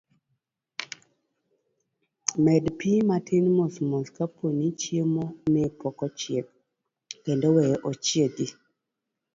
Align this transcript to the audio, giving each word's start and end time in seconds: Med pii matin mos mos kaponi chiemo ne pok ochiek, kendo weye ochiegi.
Med 2.45 2.63
pii 2.79 3.01
matin 3.09 3.45
mos 3.57 3.75
mos 3.89 4.07
kaponi 4.17 4.67
chiemo 4.79 5.25
ne 5.53 5.63
pok 5.79 5.97
ochiek, 6.07 6.47
kendo 7.23 7.47
weye 7.55 7.75
ochiegi. 7.89 8.47